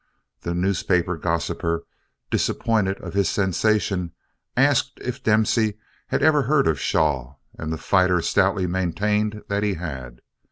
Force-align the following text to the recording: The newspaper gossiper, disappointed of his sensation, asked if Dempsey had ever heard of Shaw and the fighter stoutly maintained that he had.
The 0.41 0.55
newspaper 0.55 1.15
gossiper, 1.15 1.83
disappointed 2.31 2.99
of 3.01 3.13
his 3.13 3.29
sensation, 3.29 4.13
asked 4.57 4.99
if 4.99 5.21
Dempsey 5.21 5.77
had 6.07 6.23
ever 6.23 6.41
heard 6.41 6.65
of 6.67 6.79
Shaw 6.79 7.35
and 7.55 7.71
the 7.71 7.77
fighter 7.77 8.19
stoutly 8.23 8.65
maintained 8.65 9.43
that 9.47 9.61
he 9.61 9.75
had. 9.75 10.21